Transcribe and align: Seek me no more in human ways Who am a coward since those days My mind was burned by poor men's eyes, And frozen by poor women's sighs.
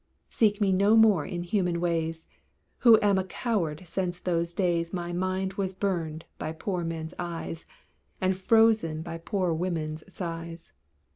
Seek 0.31 0.59
me 0.59 0.71
no 0.73 0.95
more 0.97 1.27
in 1.27 1.43
human 1.43 1.79
ways 1.79 2.27
Who 2.79 2.97
am 3.03 3.19
a 3.19 3.23
coward 3.23 3.83
since 3.85 4.17
those 4.17 4.51
days 4.51 4.91
My 4.91 5.13
mind 5.13 5.53
was 5.61 5.75
burned 5.75 6.25
by 6.39 6.53
poor 6.53 6.83
men's 6.83 7.13
eyes, 7.19 7.67
And 8.19 8.35
frozen 8.35 9.03
by 9.03 9.19
poor 9.19 9.53
women's 9.53 10.03
sighs. 10.11 10.73